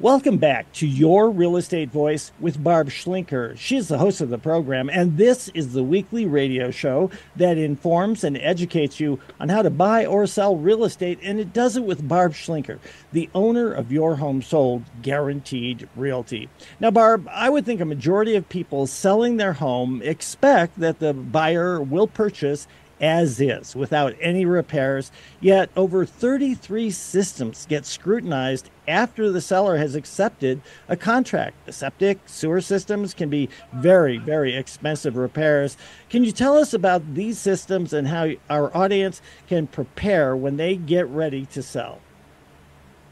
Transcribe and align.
Welcome 0.00 0.38
back 0.38 0.72
to 0.72 0.88
Your 0.88 1.30
Real 1.30 1.56
Estate 1.56 1.88
Voice 1.88 2.32
with 2.40 2.62
Barb 2.62 2.88
Schlinker. 2.88 3.56
She's 3.56 3.86
the 3.86 3.98
host 3.98 4.20
of 4.20 4.28
the 4.28 4.38
program, 4.38 4.90
and 4.90 5.16
this 5.16 5.48
is 5.50 5.72
the 5.72 5.84
weekly 5.84 6.26
radio 6.26 6.72
show 6.72 7.12
that 7.36 7.58
informs 7.58 8.24
and 8.24 8.36
educates 8.36 8.98
you 8.98 9.20
on 9.38 9.50
how 9.50 9.62
to 9.62 9.70
buy 9.70 10.04
or 10.04 10.26
sell 10.26 10.56
real 10.56 10.82
estate, 10.82 11.20
and 11.22 11.38
it 11.38 11.52
does 11.52 11.76
it 11.76 11.84
with 11.84 12.08
Barb 12.08 12.32
Schlinker, 12.32 12.80
the 13.12 13.30
owner 13.36 13.72
of 13.72 13.92
Your 13.92 14.16
Home 14.16 14.42
Sold 14.42 14.82
Guaranteed 15.00 15.88
Realty. 15.94 16.48
Now, 16.80 16.90
Barb, 16.90 17.28
I 17.30 17.48
would 17.48 17.64
think 17.64 17.80
a 17.80 17.84
majority 17.84 18.34
of 18.34 18.48
people 18.48 18.88
selling 18.88 19.36
their 19.36 19.52
home 19.52 20.02
expect 20.02 20.80
that 20.80 20.98
the 20.98 21.14
buyer 21.14 21.80
will 21.80 22.08
purchase 22.08 22.66
as 23.04 23.38
is 23.38 23.76
without 23.76 24.16
any 24.18 24.46
repairs. 24.46 25.12
Yet 25.38 25.68
over 25.76 26.06
33 26.06 26.90
systems 26.90 27.66
get 27.66 27.84
scrutinized 27.84 28.70
after 28.88 29.30
the 29.30 29.42
seller 29.42 29.76
has 29.76 29.94
accepted 29.94 30.62
a 30.88 30.96
contract. 30.96 31.66
The 31.66 31.72
septic, 31.72 32.20
sewer 32.24 32.62
systems 32.62 33.12
can 33.12 33.28
be 33.28 33.50
very, 33.74 34.16
very 34.16 34.56
expensive 34.56 35.16
repairs. 35.16 35.76
Can 36.08 36.24
you 36.24 36.32
tell 36.32 36.56
us 36.56 36.72
about 36.72 37.14
these 37.14 37.38
systems 37.38 37.92
and 37.92 38.08
how 38.08 38.30
our 38.48 38.74
audience 38.74 39.20
can 39.48 39.66
prepare 39.66 40.34
when 40.34 40.56
they 40.56 40.74
get 40.74 41.06
ready 41.08 41.44
to 41.46 41.62
sell? 41.62 42.00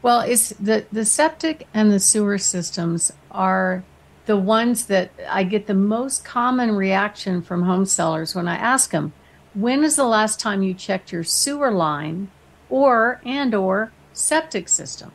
Well, 0.01 0.21
it's 0.21 0.49
the, 0.49 0.87
the 0.91 1.05
septic 1.05 1.67
and 1.71 1.91
the 1.91 1.99
sewer 1.99 2.39
systems 2.39 3.13
are 3.29 3.83
the 4.25 4.37
ones 4.37 4.87
that 4.87 5.11
I 5.29 5.43
get 5.43 5.67
the 5.67 5.75
most 5.75 6.25
common 6.25 6.75
reaction 6.75 7.43
from 7.43 7.61
home 7.63 7.85
sellers 7.85 8.33
when 8.33 8.47
I 8.47 8.55
ask 8.55 8.89
them, 8.89 9.13
when 9.53 9.83
is 9.83 9.95
the 9.95 10.05
last 10.05 10.39
time 10.39 10.63
you 10.63 10.73
checked 10.73 11.11
your 11.11 11.23
sewer 11.23 11.71
line 11.71 12.29
or 12.69 13.21
and 13.25 13.53
or 13.53 13.91
septic 14.13 14.67
system? 14.67 15.11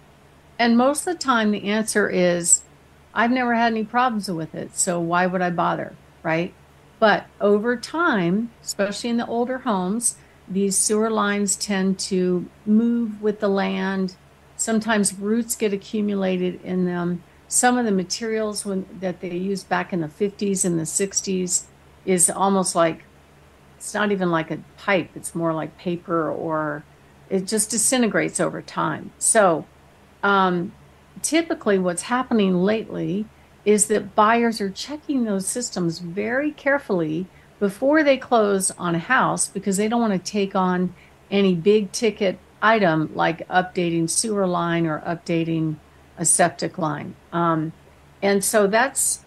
And 0.58 0.76
most 0.76 1.06
of 1.06 1.14
the 1.14 1.18
time 1.18 1.50
the 1.50 1.68
answer 1.68 2.08
is 2.08 2.62
I've 3.14 3.30
never 3.30 3.54
had 3.54 3.72
any 3.72 3.84
problems 3.84 4.30
with 4.30 4.54
it, 4.54 4.76
so 4.76 5.00
why 5.00 5.26
would 5.26 5.42
I 5.42 5.50
bother, 5.50 5.94
right? 6.22 6.54
But 6.98 7.26
over 7.40 7.76
time, 7.76 8.50
especially 8.62 9.10
in 9.10 9.16
the 9.16 9.26
older 9.26 9.58
homes, 9.58 10.16
these 10.48 10.76
sewer 10.76 11.10
lines 11.10 11.56
tend 11.56 11.98
to 12.00 12.48
move 12.64 13.20
with 13.20 13.40
the 13.40 13.48
land. 13.48 14.16
Sometimes 14.56 15.14
roots 15.14 15.56
get 15.56 15.72
accumulated 15.72 16.60
in 16.64 16.86
them. 16.86 17.22
Some 17.48 17.78
of 17.78 17.84
the 17.84 17.92
materials 17.92 18.64
when, 18.64 18.86
that 19.00 19.20
they 19.20 19.36
used 19.36 19.68
back 19.68 19.92
in 19.92 20.00
the 20.00 20.08
50s 20.08 20.64
and 20.64 20.78
the 20.78 20.84
60s 20.84 21.64
is 22.04 22.30
almost 22.30 22.74
like 22.74 23.04
it's 23.78 23.94
not 23.94 24.10
even 24.10 24.32
like 24.32 24.50
a 24.50 24.58
pipe, 24.76 25.10
it's 25.14 25.36
more 25.36 25.54
like 25.54 25.78
paper 25.78 26.30
or 26.30 26.82
it 27.30 27.46
just 27.46 27.70
disintegrates 27.70 28.40
over 28.40 28.60
time. 28.60 29.12
So, 29.18 29.66
um, 30.24 30.72
typically, 31.22 31.78
what's 31.78 32.02
happening 32.02 32.56
lately 32.62 33.26
is 33.64 33.86
that 33.86 34.16
buyers 34.16 34.60
are 34.60 34.70
checking 34.70 35.24
those 35.24 35.46
systems 35.46 36.00
very 36.00 36.50
carefully 36.50 37.26
before 37.60 38.02
they 38.02 38.16
close 38.16 38.72
on 38.72 38.96
a 38.96 38.98
house 38.98 39.46
because 39.46 39.76
they 39.76 39.88
don't 39.88 40.00
want 40.00 40.12
to 40.12 40.30
take 40.30 40.56
on 40.56 40.92
any 41.30 41.54
big 41.54 41.92
ticket 41.92 42.38
item 42.60 43.12
like 43.14 43.46
updating 43.48 44.10
sewer 44.10 44.46
line 44.46 44.86
or 44.86 45.00
updating 45.06 45.76
a 46.16 46.24
septic 46.24 46.78
line. 46.78 47.14
Um, 47.32 47.72
and 48.22 48.42
so 48.42 48.66
that's 48.66 49.24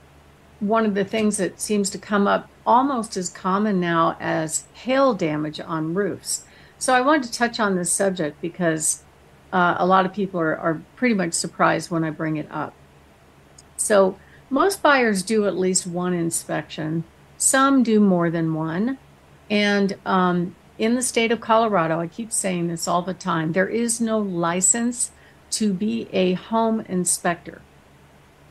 one 0.61 0.85
of 0.85 0.93
the 0.93 1.03
things 1.03 1.37
that 1.37 1.59
seems 1.59 1.89
to 1.89 1.97
come 1.97 2.27
up 2.27 2.47
almost 2.65 3.17
as 3.17 3.29
common 3.29 3.79
now 3.79 4.15
as 4.19 4.65
hail 4.73 5.13
damage 5.13 5.59
on 5.59 5.93
roofs. 5.93 6.45
So 6.77 6.93
I 6.93 7.01
wanted 7.01 7.23
to 7.23 7.31
touch 7.33 7.59
on 7.59 7.75
this 7.75 7.91
subject 7.91 8.39
because 8.41 9.03
uh, 9.51 9.75
a 9.77 9.85
lot 9.85 10.05
of 10.05 10.13
people 10.13 10.39
are, 10.39 10.55
are 10.55 10.81
pretty 10.95 11.15
much 11.15 11.33
surprised 11.33 11.91
when 11.91 12.03
I 12.03 12.11
bring 12.11 12.37
it 12.37 12.47
up. 12.49 12.73
So 13.75 14.17
most 14.49 14.81
buyers 14.81 15.23
do 15.23 15.47
at 15.47 15.57
least 15.57 15.87
one 15.87 16.13
inspection. 16.13 17.03
Some 17.37 17.83
do 17.83 17.99
more 17.99 18.29
than 18.29 18.53
one. 18.53 18.99
And 19.49 19.97
um, 20.05 20.55
in 20.77 20.95
the 20.95 21.01
state 21.01 21.31
of 21.31 21.41
Colorado, 21.41 21.99
I 21.99 22.07
keep 22.07 22.31
saying 22.31 22.67
this 22.67 22.87
all 22.87 23.01
the 23.01 23.13
time, 23.13 23.53
there 23.53 23.67
is 23.67 23.99
no 23.99 24.19
license 24.19 25.11
to 25.51 25.73
be 25.73 26.07
a 26.13 26.33
home 26.33 26.81
inspector. 26.81 27.61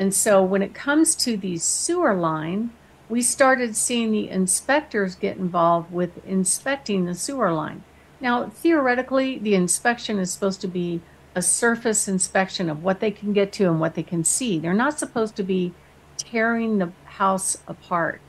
And 0.01 0.15
so 0.15 0.43
when 0.43 0.63
it 0.63 0.73
comes 0.73 1.15
to 1.17 1.37
the 1.37 1.59
sewer 1.59 2.15
line, 2.15 2.71
we 3.11 3.21
started 3.21 3.77
seeing 3.77 4.11
the 4.11 4.31
inspectors 4.31 5.15
get 5.15 5.37
involved 5.37 5.93
with 5.93 6.25
inspecting 6.25 7.05
the 7.05 7.15
sewer 7.15 7.53
line. 7.53 7.85
Now, 8.19 8.49
theoretically, 8.49 9.39
the 9.39 9.55
inspection 9.55 10.19
is 10.19 10.33
supposed 10.33 10.63
to 10.63 10.69
be 10.69 11.03
a 11.35 11.43
surface 11.43 12.09
inspection 12.09 12.71
of 12.71 12.83
what 12.83 13.01
they 13.01 13.11
can 13.11 13.35
get 13.35 13.53
to 13.53 13.65
and 13.65 13.79
what 13.79 13.95
they 13.95 14.03
can 14.03 14.25
see. 14.25 14.59
They're 14.59 14.73
not 14.73 14.99
supposed 14.99 15.37
to 15.37 15.43
be 15.43 15.75
tearing 16.17 16.79
the 16.79 16.93
house 17.05 17.59
apart. 17.69 18.23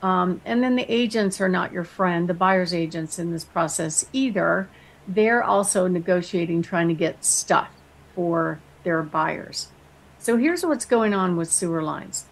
Um, 0.00 0.40
and 0.44 0.62
then 0.62 0.76
the 0.76 0.92
agents 0.92 1.40
are 1.40 1.48
not 1.48 1.72
your 1.72 1.82
friend, 1.82 2.28
the 2.28 2.34
buyer's 2.34 2.72
agents 2.72 3.18
in 3.18 3.32
this 3.32 3.44
process 3.44 4.06
either. 4.12 4.68
They're 5.08 5.42
also 5.42 5.88
negotiating, 5.88 6.62
trying 6.62 6.86
to 6.88 6.94
get 6.94 7.24
stuff 7.24 7.70
for 8.14 8.60
their 8.84 9.02
buyers. 9.02 9.68
So 10.18 10.36
here's 10.36 10.64
what's 10.64 10.84
going 10.84 11.14
on 11.14 11.36
with 11.36 11.50
sewer 11.50 11.82
lines. 11.82 12.26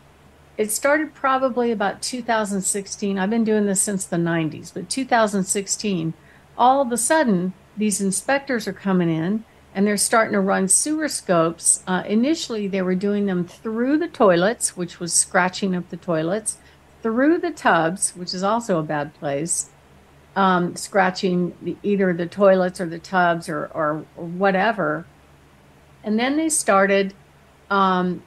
It 0.59 0.73
started 0.73 1.15
probably 1.15 1.71
about 1.71 2.03
2016. 2.03 3.19
I've 3.19 3.31
been 3.31 3.45
doing 3.45 3.67
this 3.67 3.81
since 3.81 4.05
the 4.05 4.17
90s, 4.17 4.73
but 4.73 4.89
2016, 4.89 6.15
all 6.59 6.83
of 6.83 6.91
a 6.91 6.97
sudden, 6.97 7.53
these 7.77 8.01
inspectors 8.01 8.67
are 8.67 8.73
coming 8.73 9.11
in 9.11 9.45
and 9.75 9.87
they're 9.87 9.99
starting 9.99 10.33
to 10.33 10.41
run 10.41 10.67
sewer 10.67 11.09
scopes. 11.09 11.85
Uh, 11.87 12.03
initially, 12.07 12.67
they 12.67 12.81
were 12.81 12.95
doing 12.95 13.27
them 13.27 13.47
through 13.47 13.99
the 13.99 14.09
toilets, 14.09 14.77
which 14.77 14.99
was 14.99 15.13
scratching 15.13 15.77
up 15.77 15.91
the 15.91 15.99
toilets, 15.99 16.57
through 17.03 17.39
the 17.39 17.51
tubs, 17.51 18.17
which 18.17 18.33
is 18.33 18.43
also 18.43 18.79
a 18.79 18.83
bad 18.83 19.13
place, 19.15 19.69
um, 20.35 20.75
scratching 20.75 21.55
the, 21.61 21.77
either 21.83 22.15
the 22.15 22.27
toilets 22.27 22.81
or 22.81 22.87
the 22.87 22.99
tubs 22.99 23.49
or, 23.51 23.67
or, 23.67 24.07
or 24.17 24.25
whatever. 24.25 25.05
And 26.03 26.19
then 26.19 26.39
they 26.39 26.49
started 26.49 27.13
um, 27.71 28.23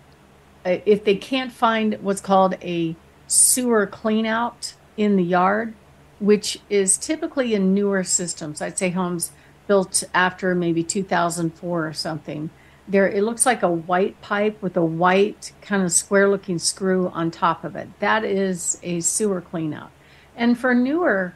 if 0.65 1.03
they 1.03 1.15
can't 1.15 1.51
find 1.51 1.95
what's 2.01 2.21
called 2.21 2.55
a 2.61 2.95
sewer 3.27 3.87
cleanout 3.87 4.73
in 4.97 5.15
the 5.15 5.23
yard, 5.23 5.73
which 6.19 6.59
is 6.69 6.97
typically 6.97 7.53
in 7.53 7.73
newer 7.73 8.03
systems, 8.03 8.61
I'd 8.61 8.77
say 8.77 8.89
homes 8.89 9.31
built 9.67 10.03
after 10.13 10.55
maybe 10.55 10.83
2004 10.83 11.87
or 11.87 11.93
something. 11.93 12.49
There, 12.87 13.07
it 13.07 13.23
looks 13.23 13.45
like 13.45 13.61
a 13.61 13.69
white 13.69 14.19
pipe 14.21 14.61
with 14.61 14.75
a 14.75 14.83
white 14.83 15.51
kind 15.61 15.83
of 15.83 15.91
square-looking 15.91 16.57
screw 16.57 17.09
on 17.09 17.29
top 17.29 17.63
of 17.63 17.75
it. 17.75 17.87
That 17.99 18.25
is 18.25 18.79
a 18.81 18.99
sewer 19.01 19.41
cleanout. 19.41 19.89
And 20.35 20.57
for 20.57 20.73
newer 20.73 21.35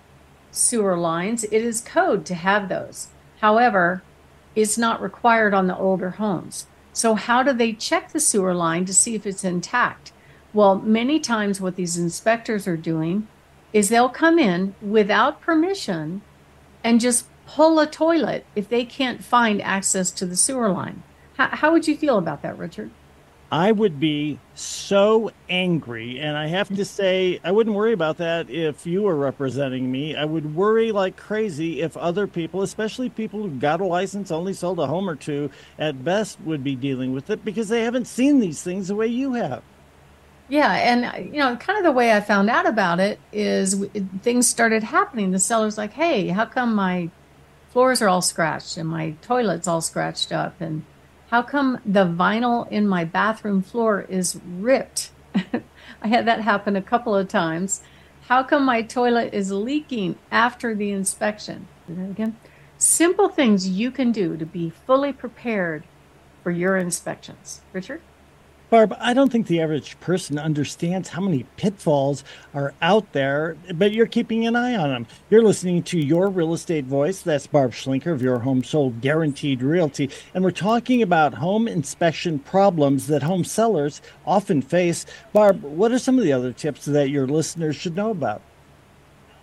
sewer 0.50 0.97
lines, 0.97 1.44
it 1.44 1.53
is 1.53 1.80
code 1.80 2.25
to 2.25 2.35
have 2.35 2.70
those. 2.70 3.09
However, 3.40 4.02
it's 4.56 4.78
not 4.78 5.02
required 5.02 5.53
on 5.53 5.68
the 5.68 5.78
older 5.78 6.12
homes. 6.12 6.66
So, 6.93 7.15
how 7.15 7.43
do 7.43 7.53
they 7.53 7.73
check 7.73 8.11
the 8.11 8.19
sewer 8.19 8.53
line 8.53 8.85
to 8.85 8.93
see 8.93 9.15
if 9.15 9.25
it's 9.25 9.43
intact? 9.43 10.11
Well, 10.53 10.75
many 10.79 11.19
times 11.19 11.59
what 11.59 11.75
these 11.75 11.97
inspectors 11.97 12.67
are 12.67 12.77
doing 12.77 13.27
is 13.73 13.89
they'll 13.89 14.09
come 14.09 14.37
in 14.37 14.75
without 14.81 15.41
permission 15.41 16.21
and 16.83 17.01
just 17.01 17.25
pull 17.47 17.79
a 17.79 17.87
toilet 17.87 18.45
if 18.55 18.69
they 18.69 18.85
can't 18.85 19.23
find 19.23 19.61
access 19.61 20.11
to 20.11 20.25
the 20.25 20.35
sewer 20.35 20.69
line. 20.69 21.01
How, 21.37 21.47
how 21.47 21.71
would 21.71 21.87
you 21.87 21.97
feel 21.97 22.19
about 22.19 22.43
that, 22.43 22.57
Richard? 22.57 22.91
I 23.53 23.72
would 23.72 24.00
be 24.00 24.40
so 24.56 25.31
angry. 25.47 26.19
And 26.19 26.36
I 26.36 26.47
have 26.47 26.69
to 26.69 26.84
say, 26.84 27.40
I 27.44 27.52
wouldn't 27.52 27.75
worry 27.75 27.94
about 27.94 28.18
that 28.18 28.50
if 28.50 28.88
you 28.88 29.03
were 29.03 29.16
representing 29.16 29.91
me. 29.91 30.16
I 30.16 30.25
would 30.25 30.56
worry 30.56 30.91
like 30.91 31.18
crazy 31.18 31.81
if 31.81 31.96
other 31.96 32.25
people, 32.25 32.64
especially 32.64 33.09
people 33.09 33.44
who 33.44 33.52
got 33.52 33.80
a 33.80 33.86
license, 33.86 34.31
only 34.31 34.53
sold 34.53 34.80
a 34.80 34.88
home 34.88 35.08
or 35.08 35.16
two, 35.16 35.52
at 35.78 36.03
best 36.03 36.41
would 36.41 36.64
be 36.64 36.75
dealing 36.75 37.14
with 37.14 37.30
it 37.30 37.46
because 37.46 37.69
they 37.69 37.84
haven't 37.84 38.08
seen 38.08 38.40
these 38.40 38.64
things 38.64 38.88
the 38.88 38.96
way 38.96 39.05
you 39.05 39.34
have. 39.34 39.61
Yeah, 40.49 40.73
and 40.73 41.32
you 41.32 41.40
know, 41.40 41.56
kind 41.56 41.78
of 41.78 41.84
the 41.84 41.91
way 41.91 42.11
I 42.11 42.22
found 42.22 42.49
out 42.49 42.66
about 42.66 42.99
it 42.99 43.20
is 43.32 43.85
things 44.23 44.47
started 44.47 44.84
happening. 44.84 45.29
The 45.29 45.38
seller's 45.38 45.78
like, 45.78 45.94
"Hey, 45.94 46.29
how 46.29 46.46
come 46.46 46.73
my 46.73 47.11
floors 47.70 48.02
are 48.02 48.09
all 48.09 48.23
scratched 48.23 48.78
and 48.78 48.90
my 48.90 49.14
toilet's 49.22 49.67
all 49.67 49.82
scratched 49.82 50.32
up?" 50.32 50.59
And 50.59 50.85
how 51.34 51.41
come 51.41 51.80
the 51.84 52.06
vinyl 52.06 52.72
in 52.72 52.88
my 52.88 53.03
bathroom 53.03 53.64
floor 53.64 54.02
is 54.02 54.40
ripped? 54.46 55.09
I 56.03 56.08
had 56.08 56.28
that 56.28 56.41
happen 56.41 56.76
a 56.76 56.82
couple 56.84 57.16
of 57.16 57.28
times. 57.28 57.82
How 58.28 58.44
come 58.44 58.64
my 58.64 58.84
toilet 58.84 59.34
is 59.34 59.52
leaking 59.52 60.20
after 60.30 60.76
the 60.76 60.91
inspection? 60.91 61.68
Again. 61.90 62.38
Simple 62.78 63.30
things 63.30 63.68
you 63.68 63.90
can 63.90 64.12
do 64.12 64.38
to 64.38 64.46
be 64.46 64.70
fully 64.70 65.12
prepared 65.12 65.85
for 66.44 66.52
your 66.52 66.78
inspections. 66.78 67.62
Richard? 67.74 68.02
Barb, 68.73 68.97
I 68.99 69.14
don't 69.14 69.31
think 69.31 69.46
the 69.46 69.61
average 69.61 69.99
person 69.99 70.40
understands 70.40 71.09
how 71.09 71.22
many 71.22 71.43
pitfalls 71.58 72.23
are 72.55 72.73
out 72.81 73.14
there, 73.14 73.55
but 73.75 73.91
you're 73.91 74.08
keeping 74.08 74.47
an 74.47 74.55
eye 74.55 74.75
on 74.75 74.90
them. 74.90 75.08
You're 75.29 75.43
listening 75.43 75.84
to 75.84 75.99
Your 75.99 76.28
Real 76.28 76.55
Estate 76.55 76.85
Voice. 76.85 77.22
That's 77.22 77.46
Barb 77.46 77.73
Schlinker 77.73 78.11
of 78.11 78.23
Your 78.23 78.40
Home 78.40 78.64
Sold 78.64 78.99
Guaranteed 78.99 79.61
Realty. 79.61 80.09
And 80.34 80.43
we're 80.43 80.49
talking 80.49 81.03
about 81.03 81.35
home 81.35 81.67
inspection 81.67 82.40
problems 82.40 83.05
that 83.05 83.22
home 83.22 83.43
sellers 83.43 84.02
often 84.25 84.64
face. 84.64 85.05
Barb, 85.34 85.61
what 85.61 85.91
are 85.91 85.99
some 85.99 86.17
of 86.17 86.23
the 86.23 86.34
other 86.34 86.52
tips 86.52 86.85
that 86.85 87.11
your 87.11 87.28
listeners 87.28 87.75
should 87.75 87.96
know 87.96 88.09
about? 88.09 88.41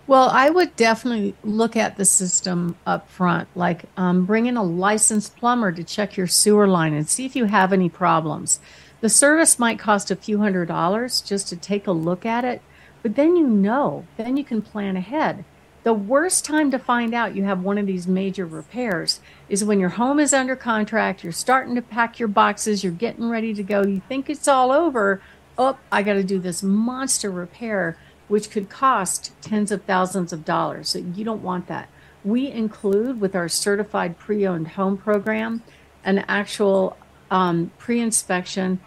Well, 0.08 0.28
I 0.30 0.50
would 0.50 0.74
definitely 0.74 1.36
look 1.44 1.76
at 1.76 1.96
the 1.96 2.04
system 2.04 2.74
up 2.84 3.08
front, 3.08 3.46
like 3.54 3.84
um, 3.96 4.26
bring 4.26 4.46
in 4.46 4.56
a 4.56 4.64
licensed 4.64 5.36
plumber 5.36 5.70
to 5.70 5.84
check 5.84 6.16
your 6.16 6.26
sewer 6.26 6.66
line 6.66 6.94
and 6.94 7.08
see 7.08 7.26
if 7.26 7.36
you 7.36 7.44
have 7.44 7.72
any 7.72 7.88
problems. 7.88 8.58
The 9.00 9.08
service 9.08 9.58
might 9.58 9.78
cost 9.78 10.10
a 10.10 10.16
few 10.16 10.40
hundred 10.40 10.68
dollars 10.68 11.22
just 11.22 11.48
to 11.48 11.56
take 11.56 11.86
a 11.86 11.92
look 11.92 12.26
at 12.26 12.44
it, 12.44 12.60
but 13.02 13.16
then 13.16 13.34
you 13.34 13.46
know, 13.46 14.04
then 14.18 14.36
you 14.36 14.44
can 14.44 14.60
plan 14.60 14.96
ahead. 14.96 15.44
The 15.82 15.94
worst 15.94 16.44
time 16.44 16.70
to 16.72 16.78
find 16.78 17.14
out 17.14 17.34
you 17.34 17.44
have 17.44 17.62
one 17.62 17.78
of 17.78 17.86
these 17.86 18.06
major 18.06 18.44
repairs 18.44 19.20
is 19.48 19.64
when 19.64 19.80
your 19.80 19.88
home 19.90 20.20
is 20.20 20.34
under 20.34 20.54
contract, 20.54 21.24
you're 21.24 21.32
starting 21.32 21.74
to 21.76 21.82
pack 21.82 22.18
your 22.18 22.28
boxes, 22.28 22.84
you're 22.84 22.92
getting 22.92 23.30
ready 23.30 23.54
to 23.54 23.62
go, 23.62 23.82
you 23.82 24.02
think 24.06 24.28
it's 24.28 24.46
all 24.46 24.70
over. 24.70 25.22
Oh, 25.56 25.78
I 25.90 26.02
got 26.02 26.14
to 26.14 26.22
do 26.22 26.38
this 26.38 26.62
monster 26.62 27.30
repair, 27.30 27.96
which 28.28 28.50
could 28.50 28.68
cost 28.68 29.32
tens 29.40 29.72
of 29.72 29.84
thousands 29.84 30.34
of 30.34 30.44
dollars. 30.44 30.90
So 30.90 30.98
you 30.98 31.24
don't 31.24 31.42
want 31.42 31.66
that. 31.68 31.88
We 32.22 32.50
include 32.50 33.18
with 33.18 33.34
our 33.34 33.48
certified 33.48 34.18
pre 34.18 34.46
owned 34.46 34.68
home 34.68 34.98
program 34.98 35.62
an 36.04 36.18
actual 36.28 36.98
um, 37.30 37.70
pre 37.78 38.00
inspection 38.00 38.80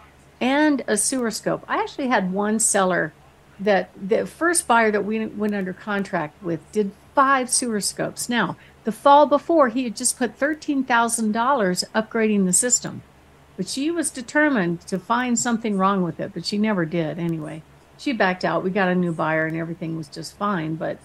and 0.44 0.84
a 0.88 0.98
sewer 0.98 1.32
scope. 1.32 1.64
I 1.70 1.78
actually 1.78 2.10
had 2.10 2.34
one 2.34 2.60
seller 2.60 3.14
that 3.62 3.92
the 3.96 4.28
first 4.28 4.68
buyer 4.68 4.92
that 4.92 5.06
we 5.06 5.26
went 5.26 5.56
under 5.56 5.72
contract 5.72 6.44
with 6.44 6.60
did 6.74 6.92
five 7.16 7.50
sewer 7.50 7.80
scopes. 7.80 8.28
Now, 8.28 8.58
the 8.84 8.92
fall 8.92 9.26
before, 9.26 9.70
he 9.70 9.86
had 9.86 9.96
just 9.96 10.18
put 10.18 10.38
$13,000 10.38 10.86
upgrading 11.96 12.46
the 12.46 12.52
system. 12.52 13.04
But 13.56 13.70
she 13.70 13.90
was 13.90 14.12
determined 14.12 14.82
to 14.88 15.00
find 15.00 15.40
something 15.40 15.78
wrong 15.78 16.04
with 16.04 16.20
it, 16.20 16.34
but 16.34 16.46
she 16.46 16.58
never 16.58 16.86
did 16.86 17.20
anyway. 17.20 17.64
She 17.98 18.12
backed 18.12 18.44
out. 18.44 18.66
We 18.66 18.70
got 18.70 18.90
a 18.90 18.96
new 18.96 19.14
buyer 19.14 19.46
and 19.46 19.56
everything 19.56 19.96
was 19.96 20.10
just 20.10 20.36
fine. 20.36 20.76
But 20.76 20.98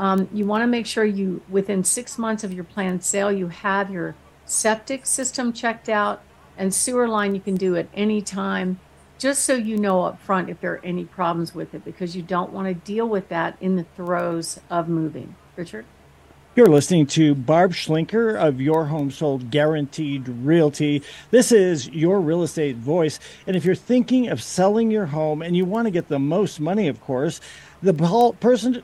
um, 0.00 0.28
you 0.32 0.46
want 0.46 0.62
to 0.62 0.66
make 0.66 0.86
sure 0.86 1.04
you, 1.04 1.42
within 1.48 1.84
six 1.84 2.18
months 2.18 2.42
of 2.42 2.52
your 2.52 2.64
planned 2.64 3.04
sale, 3.04 3.30
you 3.30 3.48
have 3.48 3.88
your 3.88 4.16
septic 4.46 5.06
system 5.06 5.52
checked 5.52 5.88
out, 5.88 6.22
and 6.60 6.72
sewer 6.72 7.08
line 7.08 7.34
you 7.34 7.40
can 7.40 7.56
do 7.56 7.74
at 7.76 7.88
any 7.94 8.20
time 8.22 8.78
just 9.18 9.44
so 9.44 9.54
you 9.54 9.76
know 9.76 10.04
up 10.04 10.20
front 10.20 10.48
if 10.48 10.60
there 10.60 10.74
are 10.74 10.84
any 10.84 11.04
problems 11.04 11.54
with 11.54 11.74
it 11.74 11.84
because 11.84 12.14
you 12.14 12.22
don't 12.22 12.52
want 12.52 12.68
to 12.68 12.74
deal 12.74 13.08
with 13.08 13.28
that 13.30 13.56
in 13.60 13.76
the 13.76 13.84
throes 13.96 14.60
of 14.68 14.88
moving 14.88 15.34
richard 15.56 15.84
you're 16.56 16.66
listening 16.66 17.06
to 17.06 17.36
Barb 17.36 17.72
Schlinker 17.72 18.36
of 18.36 18.60
Your 18.60 18.86
Home 18.86 19.12
Sold 19.12 19.52
Guaranteed 19.52 20.28
Realty. 20.28 21.00
This 21.30 21.52
is 21.52 21.88
your 21.88 22.20
real 22.20 22.42
estate 22.42 22.74
voice. 22.74 23.20
And 23.46 23.54
if 23.54 23.64
you're 23.64 23.76
thinking 23.76 24.28
of 24.28 24.42
selling 24.42 24.90
your 24.90 25.06
home 25.06 25.42
and 25.42 25.56
you 25.56 25.64
want 25.64 25.86
to 25.86 25.92
get 25.92 26.08
the 26.08 26.18
most 26.18 26.58
money, 26.58 26.88
of 26.88 27.00
course, 27.00 27.40
the 27.84 27.94
person 28.40 28.82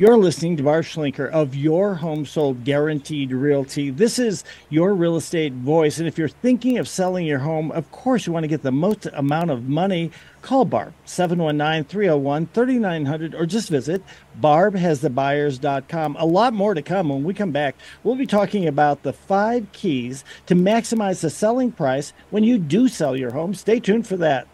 you're 0.00 0.16
listening 0.16 0.56
to 0.56 0.62
Barb 0.62 0.86
Schlinker 0.86 1.28
of 1.28 1.54
Your 1.54 1.96
Home 1.96 2.24
Sold 2.24 2.64
Guaranteed 2.64 3.32
Realty. 3.32 3.90
This 3.90 4.18
is 4.18 4.44
your 4.70 4.94
real 4.94 5.14
estate 5.14 5.52
voice. 5.52 5.98
And 5.98 6.08
if 6.08 6.16
you're 6.16 6.26
thinking 6.26 6.78
of 6.78 6.88
selling 6.88 7.26
your 7.26 7.40
home, 7.40 7.70
of 7.72 7.92
course, 7.92 8.26
you 8.26 8.32
want 8.32 8.44
to 8.44 8.48
get 8.48 8.62
the 8.62 8.72
most 8.72 9.04
amount 9.12 9.50
of 9.50 9.68
money. 9.68 10.10
Call 10.40 10.64
Barb 10.64 10.94
719 11.04 11.84
301 11.84 12.46
3900 12.46 13.34
or 13.34 13.44
just 13.44 13.68
visit 13.68 14.02
barbhasthebuyers.com. 14.40 16.16
A 16.18 16.24
lot 16.24 16.54
more 16.54 16.72
to 16.72 16.80
come 16.80 17.10
when 17.10 17.22
we 17.22 17.34
come 17.34 17.52
back. 17.52 17.76
We'll 18.02 18.16
be 18.16 18.24
talking 18.24 18.66
about 18.66 19.02
the 19.02 19.12
five 19.12 19.70
keys 19.72 20.24
to 20.46 20.54
maximize 20.54 21.20
the 21.20 21.28
selling 21.28 21.72
price 21.72 22.14
when 22.30 22.42
you 22.42 22.56
do 22.56 22.88
sell 22.88 23.14
your 23.14 23.32
home. 23.32 23.52
Stay 23.52 23.78
tuned 23.78 24.06
for 24.06 24.16
that. 24.16 24.48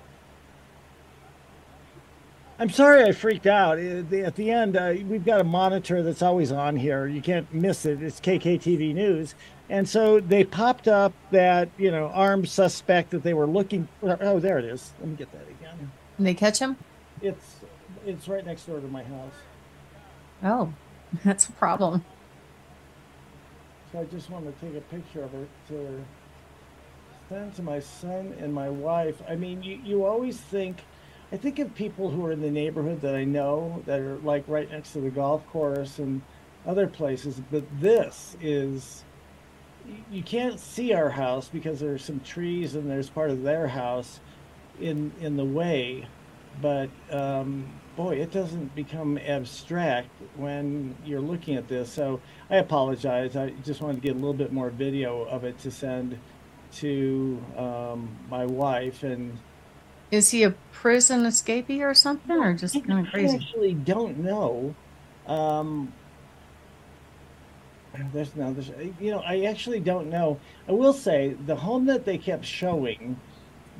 I'm 2.58 2.70
sorry 2.70 3.03
I 3.03 3.12
freaked 3.12 3.47
out. 3.47 3.79
At 3.79 4.37
the 4.37 4.50
end, 4.50 4.76
uh, 4.76 4.94
we've 5.06 5.25
got 5.25 5.41
a 5.41 5.44
monitor 5.44 6.03
that's 6.03 6.23
always 6.23 6.50
on 6.50 6.76
here. 6.76 7.06
You 7.06 7.20
can't 7.20 7.53
miss 7.53 7.85
it. 7.85 8.03
It's 8.03 8.19
KKTV 8.19 8.94
News. 8.94 9.35
And 9.69 9.87
so 9.87 10.20
they 10.20 10.43
popped 10.43 10.88
up 10.88 11.12
that, 11.32 11.69
you 11.76 11.91
know, 11.91 12.06
armed 12.06 12.49
suspect 12.49 13.11
that 13.11 13.23
they 13.23 13.35
were 13.35 13.47
looking 13.47 13.88
for. 14.00 14.17
Oh, 14.23 14.38
there 14.38 14.58
it 14.58 14.64
is. 14.64 14.94
Let 15.00 15.08
me 15.08 15.17
get 15.17 15.31
that 15.32 15.43
again. 15.43 15.93
And 16.17 16.26
they 16.26 16.35
catch 16.35 16.58
him? 16.58 16.76
It's 17.20 17.56
it's 18.06 18.29
right 18.29 18.47
next 18.47 18.64
door 18.67 18.81
to 18.81 18.88
my 18.88 19.02
house. 19.02 19.35
Oh, 20.43 20.73
that's 21.25 21.49
a 21.49 21.52
problem. 21.52 22.05
So 23.93 24.00
I 24.00 24.05
just 24.05 24.31
want 24.31 24.47
to 24.47 24.67
take 24.67 24.76
a 24.76 24.81
picture 24.82 25.23
of 25.23 25.35
it 25.35 25.49
to 25.69 26.05
send 27.29 27.55
to 27.56 27.62
my 27.62 27.81
son 27.81 28.35
and 28.41 28.55
my 28.55 28.70
wife. 28.70 29.20
I 29.29 29.35
mean, 29.35 29.62
you, 29.62 29.79
you 29.85 30.05
always 30.06 30.38
think– 30.38 30.79
I 31.32 31.37
think 31.37 31.58
of 31.58 31.75
people 31.75 32.11
who 32.11 32.25
are 32.25 32.32
in 32.32 32.40
the 32.40 32.50
neighborhood 32.50 33.00
that 33.00 33.17
I 33.17 33.25
know 33.25 33.82
that 33.87 33.99
are 33.99 34.19
like 34.19 34.44
right 34.46 34.70
next 34.70 34.93
to 34.93 35.00
the 35.00 35.11
golf 35.11 35.44
course 35.49 35.99
and 35.99 36.23
other 36.64 36.87
places, 36.87 37.40
but 37.50 37.64
this 37.81 38.37
is 38.40 39.02
you 40.11 40.23
can't 40.23 40.58
see 40.58 40.93
our 40.93 41.11
house 41.11 41.49
because 41.49 41.81
there's 41.81 42.05
some 42.05 42.20
trees 42.20 42.75
and 42.75 42.88
there's 42.90 43.08
part 43.08 43.31
of 43.31 43.43
their 43.43 43.69
house 43.69 44.20
in 44.81 45.12
in 45.20 45.37
the 45.37 45.44
way. 45.44 46.06
But 46.62 46.90
um, 47.11 47.67
boy 47.96 48.17
it 48.17 48.31
doesn't 48.31 48.75
become 48.76 49.19
abstract 49.19 50.08
when 50.37 50.94
you're 51.05 51.20
looking 51.20 51.56
at 51.56 51.67
this. 51.67 51.93
So 51.93 52.20
i 52.50 52.56
apologize. 52.56 53.34
I 53.34 53.50
just 53.64 53.81
wanted 53.81 53.96
to 53.96 54.00
get 54.00 54.12
a 54.12 54.19
little 54.19 54.32
bit 54.32 54.52
more 54.52 54.70
video 54.70 55.23
of 55.25 55.43
it 55.43 55.58
to 55.61 55.73
send 55.73 56.19
to 56.76 57.43
um, 57.56 58.17
my 58.31 58.46
wife 58.46 59.02
and 59.02 59.37
is 60.11 60.31
he 60.31 60.44
a 60.44 60.50
prison 60.73 61.23
escapee 61.23 61.81
or 61.81 61.94
something, 61.94 62.37
or 62.37 62.55
just 62.55 62.75
kind 62.87 63.06
of 63.06 63.12
crazy? 63.12 63.35
I 63.35 63.41
actually 63.41 63.75
don't 63.75 64.19
know. 64.19 64.75
Um, 65.26 65.93
there's 68.12 68.35
no, 68.37 68.53
there's, 68.53 68.70
you 69.00 69.11
know, 69.11 69.20
I 69.20 69.44
actually 69.44 69.81
don't 69.81 70.11
know. 70.11 70.38
I 70.69 70.73
will 70.73 70.93
say 70.93 71.35
the 71.47 71.56
home 71.56 71.87
that 71.87 72.05
they 72.05 72.19
kept 72.19 72.44
showing, 72.44 73.19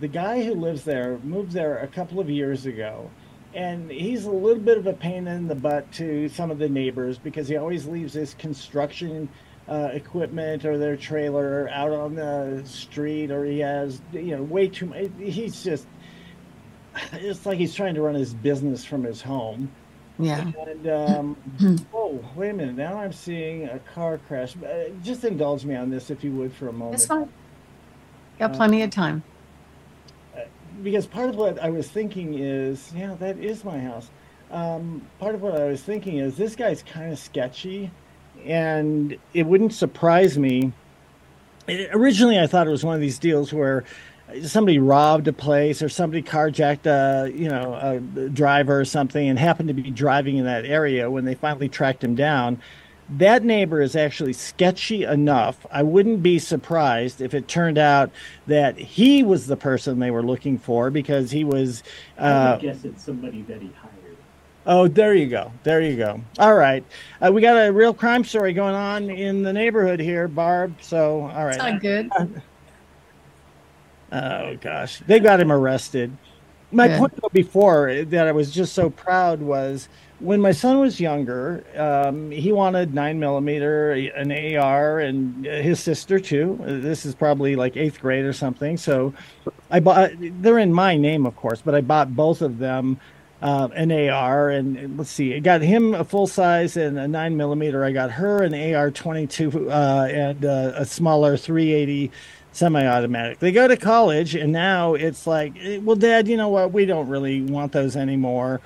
the 0.01 0.09
guy 0.09 0.43
who 0.43 0.55
lives 0.55 0.85
there 0.85 1.19
moved 1.23 1.53
there 1.53 1.79
a 1.79 1.87
couple 1.87 2.19
of 2.19 2.31
years 2.31 2.67
ago, 2.67 3.11
and 3.55 3.91
he's 3.91 4.25
a 4.25 4.31
little 4.31 4.63
bit 4.63 4.79
of 4.79 4.87
a 4.87 4.93
pain 4.93 5.27
in 5.27 5.49
the 5.49 5.55
butt 5.55 5.91
to 5.93 6.29
some 6.29 6.51
of 6.51 6.59
the 6.59 6.69
neighbors 6.69 7.19
because 7.19 7.49
he 7.49 7.57
always 7.57 7.87
leaves 7.87 8.15
his 8.15 8.35
construction 8.35 9.29
uh, 9.69 9.91
equipment 9.93 10.65
or 10.65 10.79
their 10.79 10.97
trailer 10.97 11.69
out 11.71 11.93
on 11.93 12.15
the 12.15 12.63
street, 12.65 13.31
or 13.31 13.45
he 13.45 13.59
has, 13.61 14.01
you 14.13 14.37
know, 14.37 14.43
way 14.43 14.69
too 14.69 14.87
much. 14.87 15.11
He's 15.19 15.63
just 15.63 15.87
it's 17.13 17.47
like 17.47 17.59
he's 17.59 17.75
trying 17.75 17.95
to 17.95 18.03
run 18.03 18.15
his 18.15 18.35
business 18.35 18.85
from 18.85 19.05
his 19.05 19.23
home. 19.23 19.71
Yeah. 20.19 20.51
And 20.67 20.89
um, 20.89 21.37
oh, 21.95 22.25
wait 22.35 22.51
a 22.51 22.55
minute! 22.55 22.77
Now 22.77 22.99
I'm 22.99 23.13
seeing 23.13 23.65
a 23.69 23.79
car 23.79 24.19
crash. 24.27 24.57
Uh, 24.57 24.91
just 25.03 25.25
indulge 25.25 25.65
me 25.65 25.75
on 25.75 25.91
this, 25.91 26.11
if 26.11 26.25
you 26.25 26.33
would, 26.33 26.55
for 26.55 26.69
a 26.69 26.73
moment. 26.73 26.93
That's 26.93 27.07
fine. 27.07 27.29
Got 28.39 28.55
plenty 28.55 28.83
uh, 28.83 28.87
of 28.87 28.91
time. 28.91 29.23
Uh, 30.35 30.41
because 30.83 31.07
part 31.07 31.29
of 31.29 31.37
what 31.37 31.59
I 31.59 31.69
was 31.69 31.89
thinking 31.89 32.39
is, 32.39 32.93
yeah, 32.97 33.15
that 33.17 33.39
is 33.39 33.65
my 33.65 33.79
house. 33.79 34.09
Um, 34.51 35.07
part 35.19 35.35
of 35.35 35.43
what 35.43 35.61
I 35.61 35.67
was 35.67 35.83
thinking 35.83 36.19
is 36.19 36.37
this 36.37 36.57
guy's 36.57 36.83
kind 36.83 37.13
of 37.13 37.19
sketchy, 37.19 37.91
and 38.45 39.19
it 39.35 39.45
wouldn't 39.45 39.75
surprise 39.75 40.39
me. 40.39 40.73
It, 41.67 41.91
originally, 41.93 42.39
I 42.39 42.47
thought 42.47 42.67
it 42.67 42.71
was 42.71 42.85
one 42.85 42.95
of 42.95 43.01
these 43.01 43.19
deals 43.19 43.53
where 43.53 43.85
somebody 44.43 44.79
robbed 44.79 45.29
a 45.29 45.33
place 45.33 45.83
or 45.83 45.89
somebody 45.89 46.23
carjacked 46.23 46.87
a 46.87 47.31
you 47.33 47.49
know 47.49 47.75
a 47.75 48.29
driver 48.29 48.81
or 48.81 48.85
something 48.85 49.29
and 49.29 49.39
happened 49.39 49.69
to 49.69 49.75
be 49.75 49.91
driving 49.91 50.37
in 50.37 50.45
that 50.45 50.65
area 50.65 51.11
when 51.11 51.25
they 51.25 51.35
finally 51.35 51.69
tracked 51.69 52.03
him 52.03 52.15
down 52.15 52.61
that 53.09 53.45
neighbor 53.45 53.81
is 53.81 53.95
actually 53.95 54.33
sketchy 54.33 55.05
enough 55.05 55.65
i 55.71 55.83
wouldn't 55.83 56.23
be 56.23 56.39
surprised 56.39 57.21
if 57.21 57.35
it 57.35 57.47
turned 57.47 57.79
out 57.79 58.11
that 58.47 58.77
he 58.77 59.23
was 59.23 59.47
the 59.47 59.57
person 59.57 60.01
they 60.01 60.11
were 60.11 60.25
looking 60.25 60.59
for 60.59 60.91
because 60.91 61.31
he 61.31 61.45
was 61.45 61.83
uh, 62.19 62.57
i 62.59 62.61
guess 62.61 62.85
it's 62.85 63.05
somebody 63.05 63.43
that 63.43 63.63
he 63.63 63.69
hired 63.81 63.93
Oh, 64.69 64.89
there 64.89 65.15
you 65.15 65.29
go. 65.29 65.53
There 65.63 65.81
you 65.81 65.97
go. 65.97 66.21
All 66.41 66.57
right. 66.57 66.85
Uh, 67.23 67.31
we 67.33 67.41
got 67.41 67.55
a 67.55 67.73
real 67.73 67.95
crime 67.95 68.25
story 68.25 68.53
going 68.53 68.75
on 68.75 69.09
in 69.09 69.45
the 69.45 69.53
neighborhood 69.53 70.01
here, 70.01 70.27
Barb. 70.27 70.75
So, 70.81 71.21
all 71.21 71.45
right. 71.45 71.55
It's 71.55 71.59
not 71.59 71.81
good. 71.81 72.11
Oh 74.13 74.57
gosh, 74.57 75.01
they 75.07 75.19
got 75.19 75.41
him 75.41 75.51
arrested. 75.53 76.17
My 76.73 76.89
Good. 76.89 76.99
point 76.99 77.33
before 77.33 78.05
that 78.05 78.27
I 78.27 78.33
was 78.33 78.51
just 78.51 78.73
so 78.73 78.91
proud 78.91 79.41
was 79.41 79.89
when 80.19 80.41
my 80.41 80.53
son 80.53 80.81
was 80.81 80.99
younger, 80.99 81.65
um, 81.77 82.31
he 82.31 82.51
wanted 82.51 82.95
nine 82.95 83.21
millimeter, 83.21 83.93
an 83.93 84.33
AR, 84.57 85.01
and 85.01 85.45
his 85.45 85.81
sister 85.81 86.19
too. 86.19 86.59
This 86.65 87.05
is 87.05 87.15
probably 87.15 87.55
like 87.57 87.77
eighth 87.77 88.01
grade 88.01 88.25
or 88.25 88.33
something. 88.33 88.77
So 88.77 89.13
I 89.71 89.81
bought. 89.81 90.13
They're 90.19 90.59
in 90.59 90.73
my 90.73 90.97
name, 90.97 91.27
of 91.27 91.37
course, 91.37 91.61
but 91.65 91.75
I 91.75 91.81
bought 91.83 92.15
both 92.17 92.43
of 92.43 92.59
them 92.59 92.99
uh, 93.43 93.69
an 93.75 93.93
AR, 93.93 94.51
and 94.51 94.97
let's 94.97 95.11
see, 95.11 95.35
I 95.35 95.41
got 95.41 95.61
him 95.61 95.95
a 95.95 96.05
full 96.05 96.27
size 96.27 96.77
and 96.77 96.99
a 96.99 97.07
nine 97.07 97.37
millimeter. 97.37 97.85
I 97.85 97.93
got 97.93 98.11
her 98.13 98.43
an 98.43 98.75
AR 98.75 98.91
twenty 98.91 99.27
two 99.27 99.71
uh, 99.71 100.09
and 100.11 100.45
uh, 100.45 100.73
a 100.77 100.87
smaller 100.87 101.37
three 101.37 101.73
eighty 101.73 102.11
semi-automatic. 102.57 103.39
They 103.39 103.53
go 103.53 103.69
to 103.69 103.77
college, 103.77 104.35
and 104.35 104.53
now 104.53 104.95
it's 104.95 105.27
like, 105.27 105.55
eh, 105.61 105.79
well, 105.79 105.97
Dad, 105.97 106.29
you 106.29 106.37
know 106.37 106.49
what? 106.49 106.73
We 106.73 106.87
don't 106.87 107.09
really 107.09 107.43
want 107.43 107.73
those 107.73 107.97
anymore 107.97 108.61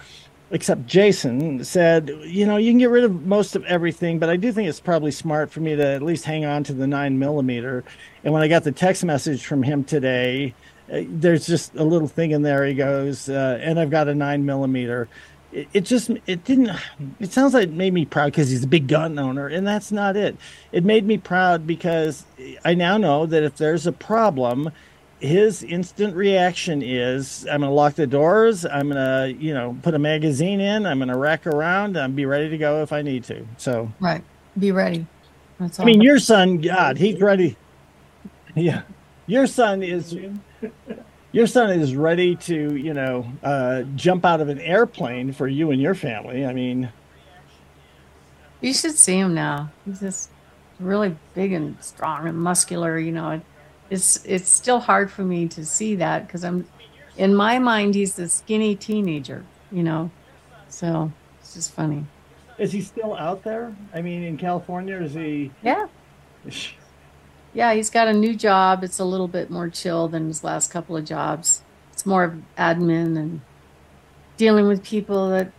except 0.51 0.87
Jason 0.87 1.65
said, 1.65 2.09
you 2.25 2.45
know, 2.45 2.57
you 2.57 2.71
can 2.73 2.79
get 2.79 2.91
rid 2.91 3.05
of 3.05 3.27
most 3.27 3.55
of 3.55 3.65
everything, 3.65 4.19
but 4.19 4.29
I 4.29 4.37
do 4.37 4.53
think 4.53 4.69
it's 4.69 4.81
probably 4.81 5.13
smart 5.13 5.51
for 5.51 5.61
me 5.61 5.77
to 5.77 5.87
at 5.87 6.03
least 6.03 6.25
hang 6.25 6.45
on 6.45 6.65
to 6.65 6.73
the 6.73 6.87
nine 6.87 7.19
millimeter. 7.19 7.85
And 8.25 8.35
when 8.35 8.43
I 8.43 8.49
got 8.49 8.65
the 8.65 8.73
text 8.73 9.05
message 9.05 9.47
from 9.47 9.63
him 9.63 9.85
today, 9.85 10.55
uh, 10.93 11.03
there's 11.07 11.47
just 11.47 11.75
a 11.77 11.85
little 11.85 12.09
thing 12.09 12.33
in 12.33 12.43
there. 12.43 12.67
He 12.67 12.75
goes, 12.75 13.29
uh, 13.29 13.61
and 13.63 13.79
I've 13.79 13.91
got 13.91 14.09
a 14.09 14.15
nine 14.15 14.45
millimeter. 14.45 15.09
It, 15.53 15.69
it 15.73 15.81
just, 15.81 16.11
it 16.27 16.45
didn't, 16.45 16.71
it 17.19 17.33
sounds 17.33 17.55
like 17.55 17.65
it 17.65 17.73
made 17.73 17.93
me 17.93 18.05
proud 18.05 18.27
because 18.27 18.51
he's 18.51 18.65
a 18.65 18.69
big 18.69 18.87
gun 18.87 19.19
owner, 19.19 19.49
and 19.49 19.67
that's 19.67 19.91
not 19.91 20.17
it. 20.17 20.37
It 20.73 20.85
made 20.85 21.05
me 21.05 21.19
proud 21.19 21.67
because 21.67 22.25
I 22.65 22.75
now 22.75 22.97
know 22.99 23.27
that 23.27 23.43
if 23.43 23.57
there's 23.57 23.87
a 23.87 23.93
problem, 23.93 24.71
his 25.19 25.63
instant 25.63 26.17
reaction 26.17 26.83
is 26.83 27.47
I'm 27.51 27.61
going 27.61 27.71
to 27.71 27.75
lock 27.75 27.95
the 27.95 28.07
doors. 28.07 28.65
I'm 28.65 28.91
going 28.91 28.97
to, 28.97 29.43
you 29.43 29.53
know, 29.53 29.77
put 29.83 29.95
a 29.95 29.99
magazine 29.99 30.61
in. 30.61 30.87
I'm 30.87 30.99
going 30.99 31.09
to 31.09 31.19
rack 31.19 31.47
around 31.47 31.97
and 31.97 32.17
be 32.17 32.25
ready 32.27 32.49
to 32.49 32.57
go 32.57 32.83
if 32.83 32.93
I 32.93 33.03
need 33.03 33.25
to. 33.25 33.47
So, 33.59 33.93
right. 34.01 34.25
Be 34.59 34.73
ready. 34.73 35.07
That's 35.59 35.79
all. 35.79 35.85
I 35.85 35.87
mean, 35.87 36.01
your 36.01 36.19
son, 36.19 36.59
God, 36.59 36.97
he's 36.97 37.21
ready. 37.21 37.57
Yeah. 38.55 38.83
Your 39.27 39.47
son 39.47 39.83
is, 39.83 40.17
your 41.33 41.47
son 41.47 41.71
is 41.71 41.95
ready 41.95 42.37
to, 42.37 42.77
you 42.77 42.95
know, 42.95 43.27
uh, 43.43 43.83
jump 43.95 44.25
out 44.25 44.41
of 44.41 44.49
an 44.49 44.61
airplane 44.61 45.33
for 45.33 45.47
you 45.47 45.71
and 45.71 45.81
your 45.81 45.95
family. 45.95 46.45
I 46.45 46.53
mean, 46.53 46.91
you 48.61 48.75
should 48.75 48.95
see 48.95 49.19
him 49.19 49.35
now. 49.35 49.71
He's 49.85 50.01
just 50.01 50.31
really 50.79 51.17
big 51.35 51.53
and 51.53 51.83
strong 51.83 52.27
and 52.27 52.39
muscular, 52.39 52.99
you 52.99 53.13
know 53.13 53.41
it's 53.91 54.25
it's 54.25 54.49
still 54.49 54.79
hard 54.79 55.11
for 55.11 55.23
me 55.23 55.49
to 55.49 55.67
see 55.67 55.97
that 55.97 56.27
because 56.27 56.45
I'm 56.45 56.67
in 57.17 57.35
my 57.35 57.59
mind 57.59 57.97
he's 57.97 58.15
the 58.15 58.29
skinny 58.29 58.77
teenager, 58.77 59.45
you 59.71 59.83
know. 59.83 60.11
So 60.69 61.13
it's 61.41 61.55
just 61.55 61.73
funny. 61.73 62.07
Is 62.57 62.73
he 62.73 62.81
still 62.81 63.15
out 63.15 63.43
there? 63.43 63.75
I 63.93 64.01
mean, 64.01 64.23
in 64.23 64.37
California, 64.37 64.97
is 64.97 65.15
he? 65.15 65.51
Yeah. 65.63 65.89
yeah, 67.55 67.75
he's 67.75 67.91
got 67.91 68.09
a 68.09 68.13
new 68.13 68.35
job. 68.35 68.85
It's 68.85 68.99
a 68.99 69.05
little 69.05 69.29
bit 69.29 69.51
more 69.51 69.69
chill 69.69 70.09
than 70.09 70.29
his 70.29 70.45
last 70.45 70.71
couple 70.71 70.97
of 70.97 71.05
jobs. 71.05 71.63
It's 71.93 72.07
more 72.07 72.25
of 72.25 72.43
admin 72.57 73.19
and 73.19 73.41
dealing 74.37 74.67
with 74.67 74.83
people 74.83 75.31
that 75.31 75.53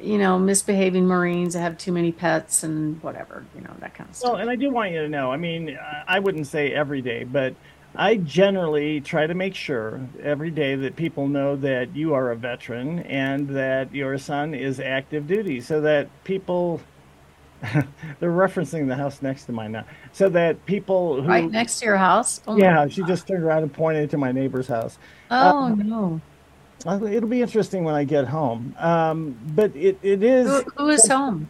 you 0.00 0.18
know, 0.18 0.38
misbehaving 0.38 1.06
Marines 1.06 1.54
that 1.54 1.60
have 1.60 1.76
too 1.76 1.92
many 1.92 2.12
pets 2.12 2.62
and 2.62 3.02
whatever, 3.02 3.44
you 3.54 3.60
know, 3.62 3.74
that 3.80 3.94
kind 3.94 4.08
of 4.08 4.16
stuff. 4.16 4.32
Well, 4.32 4.40
and 4.40 4.50
I 4.50 4.56
do 4.56 4.70
want 4.70 4.92
you 4.92 5.02
to 5.02 5.08
know, 5.08 5.32
I 5.32 5.36
mean, 5.36 5.78
I 6.06 6.18
wouldn't 6.18 6.46
say 6.46 6.72
every 6.72 7.02
day, 7.02 7.24
but 7.24 7.54
I 7.96 8.16
generally 8.16 9.00
try 9.00 9.26
to 9.26 9.34
make 9.34 9.54
sure 9.54 10.00
every 10.22 10.50
day 10.50 10.76
that 10.76 10.94
people 10.94 11.26
know 11.26 11.56
that 11.56 11.96
you 11.96 12.14
are 12.14 12.30
a 12.30 12.36
veteran 12.36 13.00
and 13.00 13.48
that 13.50 13.94
your 13.94 14.18
son 14.18 14.54
is 14.54 14.78
active 14.78 15.26
duty 15.26 15.60
so 15.60 15.80
that 15.80 16.08
people 16.24 16.80
they're 18.20 18.30
referencing 18.30 18.86
the 18.86 18.94
house 18.94 19.20
next 19.22 19.44
to 19.44 19.52
mine 19.52 19.72
now 19.72 19.84
so 20.12 20.28
that 20.28 20.64
people 20.66 21.20
who, 21.20 21.28
right 21.28 21.50
next 21.50 21.80
to 21.80 21.86
your 21.86 21.96
house 21.96 22.40
oh 22.46 22.56
yeah 22.56 22.86
she 22.86 23.02
just 23.02 23.26
turned 23.26 23.42
around 23.42 23.62
and 23.62 23.72
pointed 23.72 24.08
to 24.10 24.16
my 24.16 24.30
neighbor's 24.30 24.68
house 24.68 24.98
oh 25.30 25.64
um, 25.64 25.88
no 25.88 26.20
it'll 26.86 27.28
be 27.28 27.42
interesting 27.42 27.82
when 27.82 27.94
i 27.94 28.04
get 28.04 28.26
home 28.26 28.74
um, 28.78 29.36
but 29.54 29.74
it, 29.74 29.98
it 30.02 30.22
is 30.22 30.46
who, 30.48 30.62
who 30.76 30.88
is 30.88 31.06
home 31.08 31.48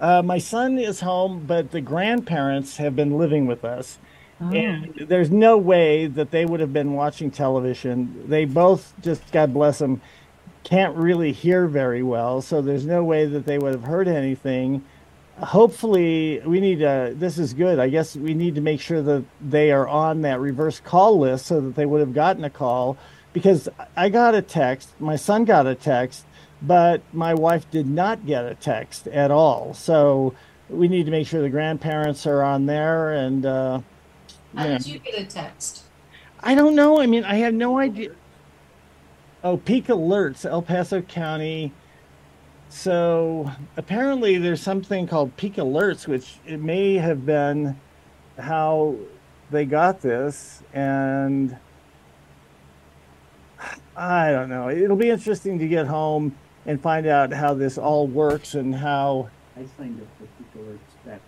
uh, 0.00 0.22
my 0.22 0.38
son 0.38 0.78
is 0.78 1.00
home 1.00 1.44
but 1.46 1.70
the 1.70 1.80
grandparents 1.80 2.78
have 2.78 2.96
been 2.96 3.18
living 3.18 3.46
with 3.46 3.64
us 3.64 3.98
Oh. 4.40 4.50
And 4.50 4.94
there's 4.96 5.30
no 5.30 5.58
way 5.58 6.06
that 6.06 6.30
they 6.30 6.46
would 6.46 6.60
have 6.60 6.72
been 6.72 6.94
watching 6.94 7.30
television. 7.30 8.24
They 8.26 8.46
both 8.46 8.94
just, 9.02 9.30
God 9.32 9.52
bless 9.52 9.78
them, 9.78 10.00
can't 10.64 10.96
really 10.96 11.32
hear 11.32 11.66
very 11.66 12.02
well. 12.02 12.40
So 12.40 12.62
there's 12.62 12.86
no 12.86 13.04
way 13.04 13.26
that 13.26 13.44
they 13.44 13.58
would 13.58 13.74
have 13.74 13.84
heard 13.84 14.08
anything. 14.08 14.84
Hopefully, 15.40 16.40
we 16.44 16.60
need 16.60 16.80
to. 16.80 17.14
This 17.16 17.38
is 17.38 17.54
good. 17.54 17.78
I 17.78 17.88
guess 17.88 18.14
we 18.14 18.34
need 18.34 18.54
to 18.56 18.60
make 18.60 18.80
sure 18.80 19.00
that 19.02 19.24
they 19.40 19.72
are 19.72 19.88
on 19.88 20.20
that 20.22 20.38
reverse 20.38 20.80
call 20.80 21.18
list 21.18 21.46
so 21.46 21.60
that 21.60 21.74
they 21.74 21.86
would 21.86 22.00
have 22.00 22.14
gotten 22.14 22.44
a 22.44 22.50
call. 22.50 22.96
Because 23.32 23.68
I 23.96 24.08
got 24.08 24.34
a 24.34 24.42
text, 24.42 24.90
my 25.00 25.16
son 25.16 25.44
got 25.44 25.66
a 25.66 25.74
text, 25.74 26.26
but 26.60 27.00
my 27.12 27.32
wife 27.32 27.70
did 27.70 27.86
not 27.86 28.26
get 28.26 28.44
a 28.44 28.54
text 28.54 29.06
at 29.06 29.30
all. 29.30 29.72
So 29.72 30.34
we 30.68 30.88
need 30.88 31.04
to 31.06 31.10
make 31.10 31.26
sure 31.26 31.40
the 31.40 31.48
grandparents 31.48 32.26
are 32.26 32.42
on 32.42 32.66
there 32.66 33.12
and 33.12 33.46
uh, 33.46 33.80
how 34.56 34.64
yeah. 34.64 34.78
did 34.78 34.86
you 34.86 34.98
get 34.98 35.14
a 35.14 35.24
text? 35.24 35.84
I 36.42 36.54
don't 36.54 36.74
know. 36.74 37.00
I 37.00 37.06
mean, 37.06 37.24
I 37.24 37.36
have 37.36 37.54
no 37.54 37.78
idea. 37.78 38.12
Oh, 39.44 39.56
Peak 39.56 39.86
Alerts, 39.86 40.44
El 40.44 40.62
Paso 40.62 41.00
County. 41.02 41.72
So 42.70 43.50
apparently, 43.76 44.38
there's 44.38 44.62
something 44.62 45.06
called 45.06 45.36
Peak 45.36 45.56
Alerts, 45.56 46.06
which 46.06 46.36
it 46.46 46.60
may 46.60 46.94
have 46.94 47.26
been 47.26 47.78
how 48.38 48.96
they 49.50 49.64
got 49.64 50.00
this, 50.00 50.62
and 50.72 51.56
I 53.96 54.30
don't 54.30 54.48
know. 54.48 54.70
It'll 54.70 54.96
be 54.96 55.10
interesting 55.10 55.58
to 55.58 55.68
get 55.68 55.86
home 55.86 56.34
and 56.64 56.80
find 56.80 57.06
out 57.06 57.32
how 57.32 57.54
this 57.54 57.76
all 57.76 58.06
works 58.06 58.54
and 58.54 58.74
how. 58.74 59.28
I 59.56 59.64
signed 59.76 60.00
up 60.00 60.08
for 60.18 60.26
Peak 60.38 60.64
Alerts 60.64 61.06
back 61.06 61.20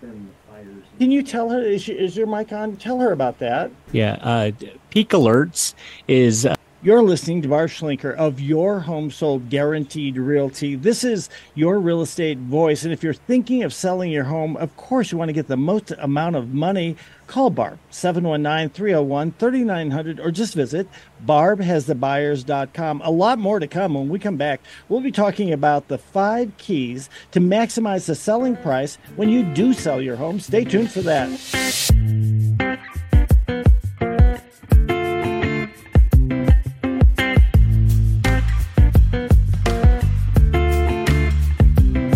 during 0.00 0.26
the 0.26 0.50
fires. 0.50 0.84
Can 0.98 1.10
you 1.10 1.22
tell 1.22 1.50
her? 1.50 1.60
Is, 1.60 1.82
she, 1.82 1.92
is 1.92 2.16
your 2.16 2.26
mic 2.26 2.52
on? 2.52 2.76
Tell 2.76 2.98
her 3.00 3.12
about 3.12 3.38
that. 3.40 3.70
Yeah, 3.92 4.18
uh, 4.22 4.50
Peak 4.90 5.10
Alerts 5.10 5.74
is. 6.08 6.46
Uh, 6.46 6.54
you're 6.82 7.02
listening 7.02 7.42
to 7.42 7.48
Barb 7.48 7.70
Schlinker 7.70 8.14
of 8.14 8.38
Your 8.38 8.80
Home 8.80 9.10
Sold 9.10 9.48
Guaranteed 9.48 10.16
Realty. 10.16 10.76
This 10.76 11.04
is 11.04 11.30
your 11.54 11.80
real 11.80 12.02
estate 12.02 12.38
voice. 12.38 12.84
And 12.84 12.92
if 12.92 13.02
you're 13.02 13.14
thinking 13.14 13.62
of 13.62 13.72
selling 13.72 14.12
your 14.12 14.24
home, 14.24 14.56
of 14.58 14.76
course, 14.76 15.10
you 15.10 15.18
want 15.18 15.30
to 15.30 15.32
get 15.32 15.48
the 15.48 15.56
most 15.56 15.92
amount 15.98 16.36
of 16.36 16.52
money. 16.52 16.96
Call 17.26 17.50
Barb 17.50 17.78
719 17.90 18.70
301 18.70 19.32
3900 19.32 20.20
or 20.20 20.30
just 20.30 20.54
visit 20.54 20.86
barbhasthebuyers.com. 21.24 23.00
A 23.02 23.10
lot 23.10 23.38
more 23.38 23.58
to 23.58 23.66
come 23.66 23.94
when 23.94 24.08
we 24.08 24.18
come 24.18 24.36
back. 24.36 24.60
We'll 24.88 25.00
be 25.00 25.10
talking 25.10 25.52
about 25.52 25.88
the 25.88 25.98
five 25.98 26.56
keys 26.58 27.10
to 27.32 27.40
maximize 27.40 28.06
the 28.06 28.14
selling 28.14 28.56
price 28.56 28.98
when 29.16 29.28
you 29.28 29.42
do 29.42 29.72
sell 29.72 30.00
your 30.00 30.16
home. 30.16 30.38
Stay 30.38 30.64
tuned 30.64 30.92
for 30.92 31.00
that. 31.02 32.65